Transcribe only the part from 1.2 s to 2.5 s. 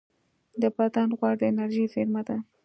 د انرژۍ زېرمه ده